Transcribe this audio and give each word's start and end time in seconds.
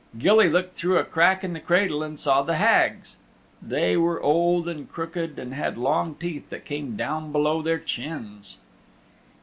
Gilly 0.17 0.49
looked 0.49 0.75
through 0.75 0.97
a 0.97 1.03
crack 1.03 1.43
in 1.43 1.53
the 1.53 1.59
cradle 1.59 2.01
and 2.01 2.19
saw 2.19 2.41
the 2.41 2.55
Hags 2.55 3.17
they 3.61 3.95
were 3.95 4.19
old 4.19 4.67
and 4.67 4.91
crooked 4.91 5.37
and 5.37 5.53
had 5.53 5.77
long 5.77 6.15
teeth 6.15 6.49
that 6.49 6.65
came 6.65 6.95
down 6.97 7.31
below 7.31 7.61
their 7.61 7.77
chins. 7.77 8.57